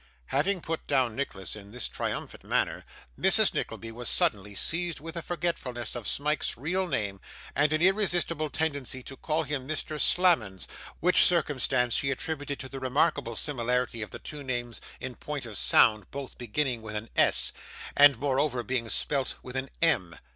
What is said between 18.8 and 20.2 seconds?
spelt with an M.